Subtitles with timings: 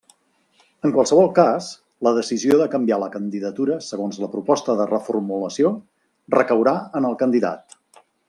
[0.87, 1.67] En qualsevol cas
[2.07, 5.73] la decisió de canviar la candidatura segons la proposta de reformulació
[6.37, 7.79] recaurà en el candidat.